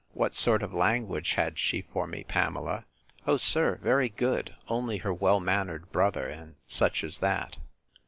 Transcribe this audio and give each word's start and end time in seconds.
What 0.13 0.33
sort 0.33 0.63
of 0.63 0.73
language 0.73 1.33
had 1.35 1.59
she 1.59 1.83
for 1.83 2.07
me, 2.07 2.23
Pamela? 2.23 2.85
O 3.27 3.37
sir, 3.37 3.75
very 3.83 4.09
good, 4.09 4.55
only 4.67 4.97
her 4.97 5.13
well 5.13 5.39
mannered 5.39 5.91
brother, 5.91 6.27
and 6.27 6.55
such 6.65 7.03
as 7.03 7.19
that! 7.19 7.59